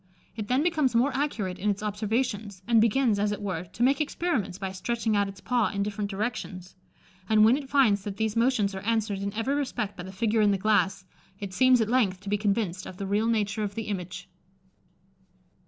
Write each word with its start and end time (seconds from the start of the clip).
It 0.35 0.47
then 0.47 0.63
becomes 0.63 0.95
more 0.95 1.15
accurate 1.15 1.59
in 1.59 1.69
its 1.69 1.83
observations, 1.83 2.63
and 2.67 2.81
begins, 2.81 3.19
as 3.19 3.31
it 3.31 3.39
were, 3.39 3.65
to 3.65 3.83
make 3.83 4.01
experiments 4.01 4.57
by 4.57 4.71
stretching 4.71 5.15
out 5.15 5.27
its 5.29 5.39
paw 5.41 5.67
in 5.69 5.83
different 5.83 6.09
directions; 6.09 6.73
and 7.29 7.45
when 7.45 7.55
it 7.55 7.69
finds 7.69 8.03
that 8.03 8.17
these 8.17 8.35
motions 8.35 8.73
are 8.73 8.79
answered 8.79 9.19
in 9.19 9.31
every 9.35 9.53
respect 9.53 9.95
by 9.95 10.01
the 10.01 10.11
figure 10.11 10.41
in 10.41 10.49
the 10.49 10.57
glass, 10.57 11.05
it 11.39 11.53
seems 11.53 11.81
at 11.81 11.87
length 11.87 12.19
to 12.21 12.29
be 12.29 12.37
convinced 12.39 12.87
of 12.87 12.97
the 12.97 13.05
real 13.05 13.27
nature 13.27 13.61
of 13.61 13.75
the 13.75 13.83
image." 13.83 14.27